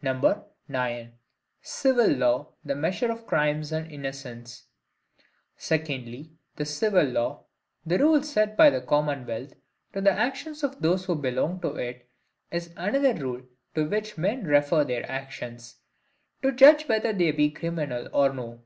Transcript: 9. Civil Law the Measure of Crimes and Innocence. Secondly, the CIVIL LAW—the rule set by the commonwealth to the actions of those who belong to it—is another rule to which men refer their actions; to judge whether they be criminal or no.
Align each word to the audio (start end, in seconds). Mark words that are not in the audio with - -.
9. 0.00 0.22
Civil 1.60 2.10
Law 2.12 2.52
the 2.64 2.76
Measure 2.76 3.10
of 3.10 3.26
Crimes 3.26 3.72
and 3.72 3.90
Innocence. 3.90 4.66
Secondly, 5.56 6.30
the 6.54 6.64
CIVIL 6.64 7.06
LAW—the 7.06 7.98
rule 7.98 8.22
set 8.22 8.56
by 8.56 8.70
the 8.70 8.80
commonwealth 8.80 9.54
to 9.92 10.00
the 10.00 10.12
actions 10.12 10.62
of 10.62 10.80
those 10.80 11.06
who 11.06 11.16
belong 11.16 11.60
to 11.62 11.74
it—is 11.74 12.72
another 12.76 13.14
rule 13.14 13.42
to 13.74 13.88
which 13.88 14.16
men 14.16 14.44
refer 14.44 14.84
their 14.84 15.04
actions; 15.10 15.80
to 16.40 16.52
judge 16.52 16.88
whether 16.88 17.12
they 17.12 17.32
be 17.32 17.50
criminal 17.50 18.08
or 18.12 18.32
no. 18.32 18.62